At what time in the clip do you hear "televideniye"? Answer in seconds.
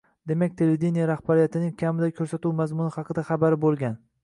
0.61-1.05